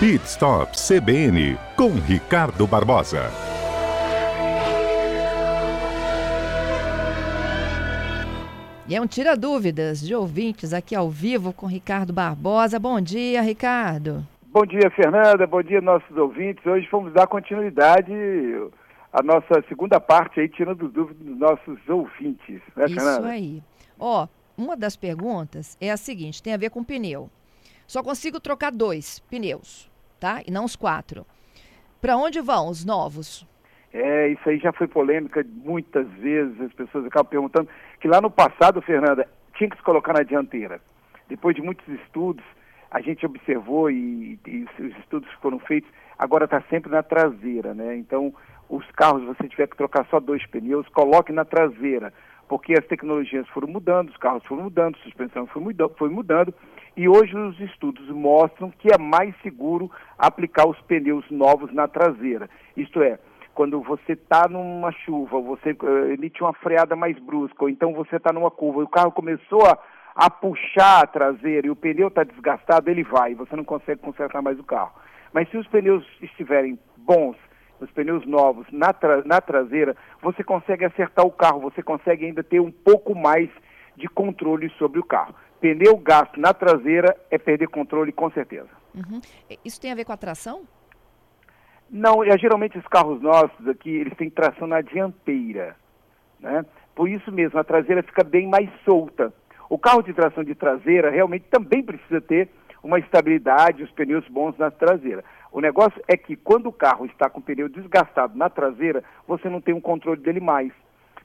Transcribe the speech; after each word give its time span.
Pit 0.00 0.24
Stop 0.26 0.76
CBN 0.78 1.58
com 1.74 1.90
Ricardo 1.94 2.68
Barbosa. 2.68 3.32
E 8.86 8.94
é 8.94 9.00
um 9.00 9.08
tira 9.08 9.36
dúvidas 9.36 10.00
de 10.00 10.14
ouvintes 10.14 10.72
aqui 10.72 10.94
ao 10.94 11.10
vivo 11.10 11.52
com 11.52 11.66
Ricardo 11.66 12.12
Barbosa. 12.12 12.78
Bom 12.78 13.00
dia, 13.00 13.42
Ricardo. 13.42 14.24
Bom 14.46 14.64
dia, 14.64 14.88
Fernanda. 14.94 15.48
Bom 15.48 15.64
dia, 15.64 15.80
nossos 15.80 16.16
ouvintes. 16.16 16.64
Hoje 16.64 16.86
vamos 16.92 17.12
dar 17.12 17.26
continuidade 17.26 18.12
à 19.12 19.20
nossa 19.20 19.64
segunda 19.68 19.98
parte 19.98 20.38
aí, 20.38 20.48
tirando 20.48 20.88
dúvidas 20.88 21.26
dos 21.26 21.36
nossos 21.36 21.88
ouvintes, 21.88 22.60
né, 22.76 22.84
Isso 22.84 22.94
Fernanda? 22.94 23.28
aí. 23.30 23.60
Ó, 23.98 24.28
uma 24.56 24.76
das 24.76 24.94
perguntas 24.94 25.76
é 25.80 25.90
a 25.90 25.96
seguinte, 25.96 26.40
tem 26.40 26.54
a 26.54 26.56
ver 26.56 26.70
com 26.70 26.84
pneu. 26.84 27.28
Só 27.88 28.02
consigo 28.02 28.38
trocar 28.38 28.70
dois 28.70 29.18
pneus, 29.30 29.87
tá? 30.18 30.42
E 30.46 30.50
não 30.50 30.64
os 30.64 30.76
quatro. 30.76 31.26
Para 32.00 32.16
onde 32.16 32.40
vão 32.40 32.68
os 32.68 32.84
novos? 32.84 33.46
É, 33.92 34.28
isso 34.28 34.48
aí 34.48 34.58
já 34.58 34.72
foi 34.72 34.86
polêmica 34.86 35.44
muitas 35.64 36.06
vezes, 36.12 36.60
as 36.60 36.72
pessoas 36.72 37.06
acabam 37.06 37.30
perguntando 37.30 37.68
que 38.00 38.06
lá 38.06 38.20
no 38.20 38.30
passado, 38.30 38.82
Fernanda, 38.82 39.26
tinha 39.56 39.70
que 39.70 39.76
se 39.76 39.82
colocar 39.82 40.12
na 40.12 40.22
dianteira. 40.22 40.80
Depois 41.28 41.56
de 41.56 41.62
muitos 41.62 41.86
estudos, 41.88 42.44
a 42.90 43.00
gente 43.00 43.24
observou 43.26 43.90
e, 43.90 44.38
e 44.46 44.66
os 44.78 44.96
estudos 44.98 45.28
foram 45.40 45.58
feitos, 45.58 45.90
agora 46.18 46.44
está 46.44 46.62
sempre 46.70 46.90
na 46.90 47.02
traseira, 47.02 47.74
né? 47.74 47.96
Então, 47.96 48.32
os 48.68 48.84
carros, 48.92 49.24
você 49.24 49.48
tiver 49.48 49.66
que 49.68 49.76
trocar 49.76 50.06
só 50.10 50.20
dois 50.20 50.44
pneus, 50.46 50.86
coloque 50.88 51.32
na 51.32 51.44
traseira, 51.44 52.12
porque 52.48 52.74
as 52.74 52.86
tecnologias 52.86 53.48
foram 53.48 53.68
mudando, 53.68 54.10
os 54.10 54.16
carros 54.16 54.44
foram 54.44 54.64
mudando, 54.64 54.96
a 54.96 55.02
suspensão 55.02 55.46
foi 55.46 55.62
mudando, 55.62 55.94
foi 55.96 56.08
mudando 56.08 56.54
e 56.98 57.08
hoje 57.08 57.32
os 57.36 57.60
estudos 57.60 58.08
mostram 58.10 58.72
que 58.72 58.92
é 58.92 58.98
mais 58.98 59.32
seguro 59.40 59.88
aplicar 60.18 60.68
os 60.68 60.76
pneus 60.80 61.24
novos 61.30 61.72
na 61.72 61.86
traseira. 61.86 62.50
Isto 62.76 63.00
é, 63.00 63.20
quando 63.54 63.80
você 63.80 64.14
está 64.14 64.48
numa 64.48 64.90
chuva, 64.90 65.40
você 65.40 65.70
uh, 65.80 66.12
emite 66.12 66.42
uma 66.42 66.52
freada 66.54 66.96
mais 66.96 67.16
brusca, 67.20 67.62
ou 67.62 67.70
então 67.70 67.94
você 67.94 68.16
está 68.16 68.32
numa 68.32 68.50
curva 68.50 68.80
e 68.80 68.82
o 68.82 68.88
carro 68.88 69.12
começou 69.12 69.64
a, 69.64 69.78
a 70.12 70.28
puxar 70.28 71.04
a 71.04 71.06
traseira 71.06 71.68
e 71.68 71.70
o 71.70 71.76
pneu 71.76 72.08
está 72.08 72.24
desgastado, 72.24 72.90
ele 72.90 73.04
vai, 73.04 73.32
você 73.32 73.54
não 73.54 73.64
consegue 73.64 74.00
consertar 74.00 74.42
mais 74.42 74.58
o 74.58 74.64
carro. 74.64 74.90
Mas 75.32 75.48
se 75.50 75.56
os 75.56 75.68
pneus 75.68 76.04
estiverem 76.20 76.76
bons, 76.96 77.36
os 77.78 77.88
pneus 77.92 78.26
novos 78.26 78.66
na, 78.72 78.92
tra 78.92 79.22
na 79.24 79.40
traseira, 79.40 79.96
você 80.20 80.42
consegue 80.42 80.84
acertar 80.84 81.24
o 81.24 81.30
carro, 81.30 81.60
você 81.60 81.80
consegue 81.80 82.26
ainda 82.26 82.42
ter 82.42 82.58
um 82.58 82.72
pouco 82.72 83.14
mais 83.14 83.48
de 83.96 84.08
controle 84.08 84.68
sobre 84.78 84.98
o 84.98 85.04
carro. 85.04 85.34
Pneu 85.60 85.96
gasto 85.96 86.38
na 86.38 86.54
traseira 86.54 87.16
é 87.30 87.38
perder 87.38 87.68
controle 87.68 88.12
com 88.12 88.30
certeza. 88.30 88.68
Uhum. 88.94 89.20
Isso 89.64 89.80
tem 89.80 89.92
a 89.92 89.94
ver 89.94 90.04
com 90.04 90.12
a 90.12 90.16
tração? 90.16 90.62
Não, 91.90 92.22
é, 92.22 92.36
geralmente 92.38 92.78
os 92.78 92.86
carros 92.86 93.20
nossos 93.20 93.66
aqui, 93.66 93.90
eles 93.90 94.16
têm 94.16 94.28
tração 94.28 94.66
na 94.66 94.80
dianteira, 94.80 95.74
né? 96.38 96.64
Por 96.94 97.08
isso 97.08 97.30
mesmo, 97.32 97.58
a 97.58 97.64
traseira 97.64 98.02
fica 98.02 98.24
bem 98.24 98.46
mais 98.46 98.68
solta. 98.84 99.32
O 99.70 99.78
carro 99.78 100.02
de 100.02 100.12
tração 100.12 100.42
de 100.42 100.54
traseira 100.54 101.10
realmente 101.10 101.46
também 101.50 101.82
precisa 101.82 102.20
ter 102.20 102.48
uma 102.82 102.98
estabilidade, 102.98 103.82
os 103.82 103.90
pneus 103.92 104.26
bons 104.28 104.56
na 104.58 104.70
traseira. 104.70 105.24
O 105.50 105.60
negócio 105.60 106.02
é 106.06 106.16
que 106.16 106.36
quando 106.36 106.66
o 106.66 106.72
carro 106.72 107.06
está 107.06 107.30
com 107.30 107.40
o 107.40 107.42
pneu 107.42 107.68
desgastado 107.68 108.36
na 108.36 108.50
traseira, 108.50 109.02
você 109.26 109.48
não 109.48 109.60
tem 109.60 109.74
um 109.74 109.80
controle 109.80 110.20
dele 110.20 110.40
mais. 110.40 110.72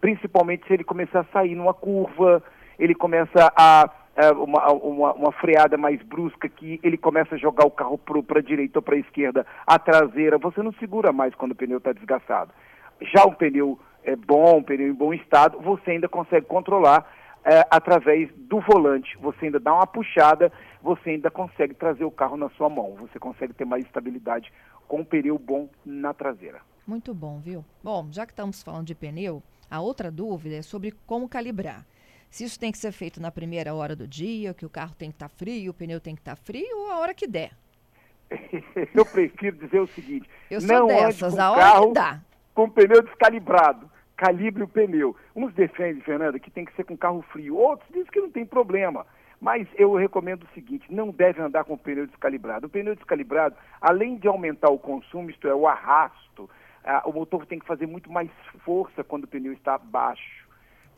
Principalmente 0.00 0.66
se 0.66 0.72
ele 0.72 0.84
começar 0.84 1.20
a 1.20 1.32
sair 1.32 1.54
numa 1.54 1.74
curva, 1.74 2.42
ele 2.78 2.94
começa 2.94 3.52
a 3.56 3.90
uma, 4.30 4.72
uma, 4.72 5.12
uma, 5.14 5.32
freada 5.32 5.76
mais 5.76 6.02
brusca 6.02 6.48
que 6.48 6.80
ele 6.82 6.96
começa 6.96 7.34
a 7.34 7.38
jogar 7.38 7.66
o 7.66 7.70
carro 7.70 7.98
para 7.98 8.38
a 8.38 8.42
direita 8.42 8.78
ou 8.78 8.82
para 8.82 8.96
a 8.96 8.98
esquerda, 8.98 9.46
a 9.66 9.78
traseira, 9.78 10.38
você 10.38 10.62
não 10.62 10.72
segura 10.74 11.12
mais 11.12 11.34
quando 11.34 11.52
o 11.52 11.54
pneu 11.54 11.78
está 11.78 11.92
desgastado. 11.92 12.52
Já 13.00 13.24
um 13.24 13.34
pneu 13.34 13.78
é 14.04 14.16
bom, 14.16 14.58
um 14.58 14.62
pneu 14.62 14.88
em 14.88 14.94
bom 14.94 15.14
estado, 15.14 15.58
você 15.60 15.92
ainda 15.92 16.08
consegue 16.08 16.46
controlar 16.46 17.06
é, 17.44 17.66
através 17.70 18.30
do 18.36 18.60
volante. 18.60 19.16
Você 19.18 19.46
ainda 19.46 19.60
dá 19.60 19.74
uma 19.74 19.86
puxada, 19.86 20.52
você 20.82 21.10
ainda 21.10 21.30
consegue 21.30 21.74
trazer 21.74 22.04
o 22.04 22.10
carro 22.10 22.36
na 22.36 22.48
sua 22.50 22.68
mão. 22.68 22.96
Você 23.00 23.18
consegue 23.18 23.54
ter 23.54 23.64
mais 23.64 23.84
estabilidade 23.84 24.52
com 24.86 25.00
um 25.00 25.04
pneu 25.04 25.38
bom 25.38 25.68
na 25.84 26.12
traseira. 26.12 26.60
Muito 26.86 27.14
bom, 27.14 27.38
viu? 27.38 27.64
Bom, 27.82 28.08
já 28.10 28.26
que 28.26 28.32
estamos 28.32 28.62
falando 28.62 28.86
de 28.86 28.94
pneu, 28.94 29.42
a 29.70 29.80
outra 29.80 30.10
dúvida 30.10 30.56
é 30.56 30.62
sobre 30.62 30.92
como 31.06 31.28
calibrar. 31.28 31.86
Se 32.30 32.44
isso 32.44 32.58
tem 32.58 32.70
que 32.70 32.78
ser 32.78 32.92
feito 32.92 33.20
na 33.20 33.30
primeira 33.30 33.74
hora 33.74 33.96
do 33.96 34.06
dia, 34.06 34.54
que 34.54 34.64
o 34.64 34.70
carro 34.70 34.94
tem 34.94 35.10
que 35.10 35.16
estar 35.16 35.28
tá 35.28 35.34
frio, 35.34 35.72
o 35.72 35.74
pneu 35.74 36.00
tem 36.00 36.14
que 36.14 36.20
estar 36.20 36.36
tá 36.36 36.42
frio, 36.42 36.78
ou 36.78 36.92
a 36.92 36.98
hora 36.98 37.12
que 37.12 37.26
der? 37.26 37.50
Eu 38.94 39.04
prefiro 39.04 39.56
dizer 39.56 39.80
o 39.80 39.86
seguinte: 39.88 40.30
Eu 40.48 40.60
não 40.62 40.86
dessas, 40.86 41.22
ande 41.22 41.36
com 41.36 41.42
a 41.42 41.50
hora 41.50 41.60
carro 41.60 41.88
que 41.88 41.94
dá. 41.94 42.20
Com 42.54 42.64
o 42.64 42.70
pneu 42.70 43.02
descalibrado. 43.02 43.90
Calibre 44.16 44.62
o 44.62 44.68
pneu. 44.68 45.16
Uns 45.34 45.52
defendem, 45.54 46.02
Fernanda, 46.02 46.38
que 46.38 46.50
tem 46.50 46.64
que 46.64 46.74
ser 46.76 46.84
com 46.84 46.96
carro 46.96 47.22
frio. 47.32 47.56
Outros 47.56 47.88
dizem 47.88 48.10
que 48.12 48.20
não 48.20 48.30
tem 48.30 48.46
problema. 48.46 49.06
Mas 49.40 49.66
eu 49.74 49.94
recomendo 49.94 50.44
o 50.44 50.54
seguinte: 50.54 50.86
não 50.88 51.10
deve 51.10 51.42
andar 51.42 51.64
com 51.64 51.74
o 51.74 51.78
pneu 51.78 52.06
descalibrado. 52.06 52.66
O 52.66 52.70
pneu 52.70 52.94
descalibrado, 52.94 53.56
além 53.80 54.16
de 54.16 54.28
aumentar 54.28 54.70
o 54.70 54.78
consumo, 54.78 55.30
isto 55.30 55.48
é, 55.48 55.54
o 55.54 55.66
arrasto, 55.66 56.48
ah, 56.84 57.02
o 57.06 57.12
motor 57.12 57.44
tem 57.46 57.58
que 57.58 57.66
fazer 57.66 57.86
muito 57.86 58.12
mais 58.12 58.30
força 58.64 59.02
quando 59.02 59.24
o 59.24 59.28
pneu 59.28 59.52
está 59.52 59.76
baixo 59.78 60.48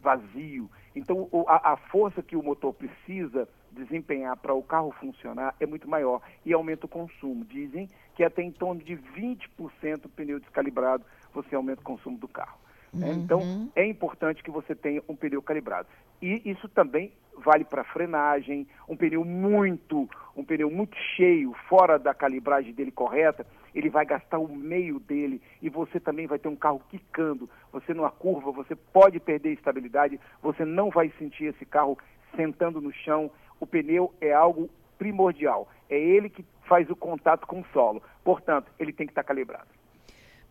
vazio. 0.02 0.68
Então, 0.94 1.28
a, 1.46 1.72
a 1.72 1.76
força 1.76 2.22
que 2.22 2.36
o 2.36 2.42
motor 2.42 2.74
precisa 2.74 3.48
desempenhar 3.70 4.36
para 4.36 4.54
o 4.54 4.62
carro 4.62 4.92
funcionar 5.00 5.54
é 5.58 5.66
muito 5.66 5.88
maior 5.88 6.20
e 6.44 6.52
aumenta 6.52 6.86
o 6.86 6.88
consumo. 6.88 7.44
Dizem 7.44 7.88
que 8.14 8.22
até 8.22 8.42
em 8.42 8.50
torno 8.50 8.82
de 8.82 8.96
20% 8.96 10.04
o 10.04 10.08
pneu 10.08 10.38
descalibrado 10.38 11.04
você 11.32 11.54
aumenta 11.54 11.80
o 11.80 11.84
consumo 11.84 12.18
do 12.18 12.28
carro. 12.28 12.58
Né? 12.92 13.08
Uhum. 13.08 13.22
Então, 13.22 13.70
é 13.74 13.86
importante 13.86 14.42
que 14.42 14.50
você 14.50 14.74
tenha 14.74 15.02
um 15.08 15.16
pneu 15.16 15.40
calibrado. 15.40 15.88
E 16.20 16.42
isso 16.44 16.68
também 16.68 17.12
vale 17.38 17.64
para 17.64 17.82
frenagem, 17.82 18.66
um 18.88 18.96
pneu 18.96 19.24
muito, 19.24 20.08
um 20.36 20.44
pneu 20.44 20.70
muito 20.70 20.96
cheio, 21.16 21.54
fora 21.68 21.98
da 21.98 22.12
calibragem 22.12 22.72
dele 22.72 22.92
correta, 22.92 23.46
ele 23.74 23.88
vai 23.88 24.04
gastar 24.04 24.38
o 24.38 24.54
meio 24.54 25.00
dele 25.00 25.40
você 25.86 25.98
também 25.98 26.26
vai 26.26 26.38
ter 26.38 26.48
um 26.48 26.56
carro 26.56 26.80
quicando. 26.88 27.50
Você 27.72 27.92
numa 27.92 28.10
curva, 28.10 28.52
você 28.52 28.74
pode 28.76 29.18
perder 29.18 29.52
estabilidade, 29.52 30.20
você 30.40 30.64
não 30.64 30.90
vai 30.90 31.12
sentir 31.18 31.46
esse 31.46 31.64
carro 31.66 31.98
sentando 32.36 32.80
no 32.80 32.92
chão. 32.92 33.30
O 33.58 33.66
pneu 33.66 34.14
é 34.20 34.32
algo 34.32 34.70
primordial. 34.96 35.68
É 35.90 35.98
ele 35.98 36.30
que 36.30 36.44
faz 36.68 36.88
o 36.88 36.96
contato 36.96 37.46
com 37.46 37.60
o 37.60 37.66
solo. 37.72 38.02
Portanto, 38.22 38.70
ele 38.78 38.92
tem 38.92 39.06
que 39.06 39.10
estar 39.10 39.24
calibrado. 39.24 39.68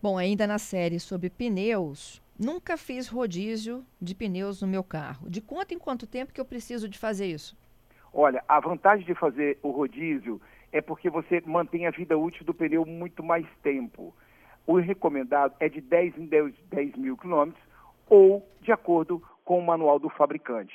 Bom, 0.02 0.18
ainda 0.18 0.46
na 0.46 0.58
série 0.58 1.00
sobre 1.00 1.30
pneus, 1.30 2.20
nunca 2.38 2.76
fiz 2.76 3.08
rodízio 3.08 3.84
de 4.00 4.14
pneus 4.14 4.60
no 4.60 4.68
meu 4.68 4.84
carro. 4.84 5.28
De 5.30 5.40
quanto 5.40 5.72
em 5.72 5.78
quanto 5.78 6.06
tempo 6.06 6.32
que 6.32 6.40
eu 6.40 6.44
preciso 6.44 6.88
de 6.88 6.98
fazer 6.98 7.26
isso? 7.26 7.56
Olha, 8.12 8.44
a 8.46 8.60
vantagem 8.60 9.06
de 9.06 9.14
fazer 9.14 9.58
o 9.62 9.70
rodízio 9.70 10.40
é 10.70 10.82
porque 10.82 11.08
você 11.08 11.42
mantém 11.46 11.86
a 11.86 11.90
vida 11.90 12.18
útil 12.18 12.44
do 12.44 12.52
pneu 12.52 12.84
muito 12.84 13.22
mais 13.22 13.46
tempo. 13.62 14.14
O 14.66 14.78
recomendado 14.78 15.54
é 15.58 15.68
de 15.68 15.80
10 15.80 16.18
em 16.18 16.26
10, 16.26 16.54
10 16.70 16.96
mil 16.96 17.16
quilômetros 17.16 17.62
ou 18.08 18.46
de 18.60 18.70
acordo 18.72 19.22
com 19.44 19.58
o 19.58 19.66
manual 19.66 19.98
do 19.98 20.08
fabricante. 20.08 20.74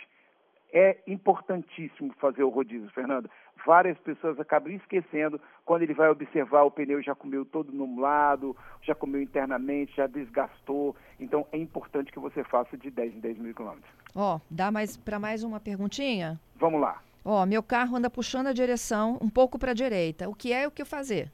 É 0.74 0.98
importantíssimo 1.08 2.14
fazer 2.20 2.44
o 2.44 2.50
rodízio, 2.50 2.90
Fernando. 2.90 3.30
Várias 3.66 3.98
pessoas 4.00 4.40
acabam 4.40 4.74
esquecendo 4.74 5.40
quando 5.66 5.82
ele 5.82 5.94
vai 5.94 6.10
observar 6.10 6.64
o 6.64 6.72
pneu 6.72 7.02
já 7.02 7.16
comeu 7.16 7.46
todo 7.46 7.72
no 7.72 8.00
lado, 8.00 8.56
já 8.82 8.94
comeu 8.94 9.22
internamente, 9.22 9.96
já 9.96 10.08
desgastou. 10.08 10.96
Então 11.20 11.48
é 11.52 11.58
importante 11.58 12.12
que 12.12 12.20
você 12.20 12.44
faça 12.44 12.78
de 12.78 12.92
10 12.92 13.16
em 13.16 13.20
10 13.20 13.38
mil 13.38 13.56
quilômetros. 13.56 13.92
Ó, 14.14 14.36
oh, 14.36 14.42
dá 14.50 14.72
mais 14.72 14.98
para 14.98 15.20
mais 15.20 15.44
uma 15.44 15.60
perguntinha? 15.60 16.40
Vamos 16.56 16.82
lá. 16.82 17.02
Ó, 17.24 17.44
oh, 17.44 17.46
meu 17.46 17.64
carro 17.64 17.96
anda 17.96 18.10
puxando 18.10 18.48
a 18.48 18.54
direção 18.54 19.18
um 19.22 19.30
pouco 19.30 19.58
para 19.58 19.72
a 19.72 19.76
direita. 19.76 20.30
O 20.30 20.36
que 20.36 20.54
é 20.54 20.68
o 20.68 20.72
que 20.72 20.86
fazer? 20.86 21.32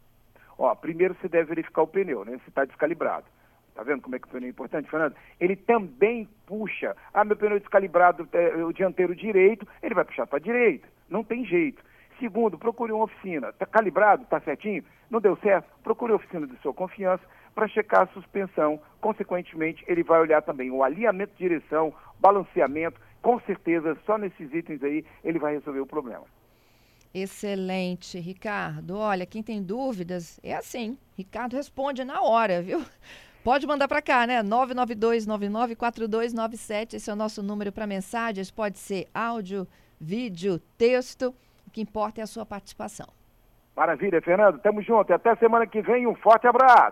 Ó, 0.64 0.74
primeiro 0.76 1.14
você 1.16 1.28
deve 1.28 1.50
verificar 1.50 1.82
o 1.82 1.88
pneu, 1.88 2.24
né? 2.24 2.40
Se 2.42 2.48
está 2.48 2.64
descalibrado. 2.64 3.26
Tá 3.76 3.84
vendo 3.84 4.02
como 4.02 4.16
é 4.16 4.20
que 4.20 4.28
o 4.28 4.32
pneu 4.32 4.48
é 4.48 4.50
importante, 4.50 4.90
Fernando? 4.90 5.14
Ele 5.38 5.58
também 5.58 6.26
puxa. 6.46 6.96
Ah, 7.14 7.26
meu 7.26 7.36
pneu 7.36 7.58
é 7.58 7.60
descalibrado, 7.60 8.26
é, 8.32 8.64
o 8.64 8.72
dianteiro 8.72 9.14
direito, 9.14 9.68
ele 9.82 9.94
vai 9.94 10.06
puxar 10.06 10.26
para 10.26 10.38
a 10.38 10.42
direita. 10.42 10.88
Não 11.10 11.22
tem 11.22 11.44
jeito. 11.44 11.84
Segundo, 12.18 12.58
procure 12.58 12.94
uma 12.94 13.04
oficina. 13.04 13.50
Está 13.50 13.66
calibrado? 13.66 14.24
Está 14.24 14.40
certinho? 14.40 14.86
Não 15.10 15.20
deu 15.20 15.36
certo? 15.44 15.68
Procure 15.84 16.14
a 16.14 16.16
oficina 16.16 16.48
de 16.48 16.56
sua 16.60 16.74
confiança 16.74 17.26
para 17.54 17.68
checar 17.68 18.04
a 18.04 18.14
suspensão. 18.14 18.80
Consequentemente, 19.02 19.84
ele 19.86 20.02
vai 20.02 20.22
olhar 20.22 20.42
também 20.44 20.72
o 20.72 20.82
alinhamento 20.82 21.34
de 21.34 21.40
direção, 21.40 21.94
balanceamento. 22.22 23.02
Com 23.22 23.38
certeza, 23.42 23.98
só 24.06 24.18
nesses 24.18 24.54
itens 24.54 24.82
aí, 24.82 25.04
ele 25.26 25.40
vai 25.40 25.56
resolver 25.56 25.82
o 25.82 25.86
problema. 25.86 26.24
Excelente, 27.14 28.20
Ricardo. 28.20 28.98
Olha, 28.98 29.26
quem 29.26 29.44
tem 29.44 29.62
dúvidas, 29.62 30.40
é 30.42 30.56
assim. 30.56 30.98
Ricardo 31.16 31.56
responde 31.56 32.04
na 32.04 32.22
hora, 32.22 32.62
viu? 32.62 32.84
Pode 33.44 33.68
mandar 33.68 33.88
para 33.88 34.02
cá, 34.02 34.26
né? 34.26 34.42
992994297. 34.42 36.96
Esse 36.96 37.10
é 37.10 37.14
o 37.14 37.16
nosso 37.16 37.44
número 37.44 37.72
para 37.72 37.86
mensagens. 37.86 38.50
Pode 38.50 38.80
ser 38.80 39.08
áudio, 39.14 39.68
vídeo, 40.00 40.60
texto. 40.78 41.36
O 41.68 41.72
que 41.72 41.82
importa 41.82 42.22
é 42.22 42.24
a 42.24 42.28
sua 42.28 42.46
participação. 42.46 43.08
Maravilha, 43.76 44.22
Fernando. 44.22 44.60
Tamo 44.60 44.82
junto. 44.82 45.14
Até 45.14 45.36
semana 45.36 45.68
que 45.68 45.82
vem. 45.82 46.08
Um 46.08 46.16
forte 46.16 46.48
abraço. 46.48 46.92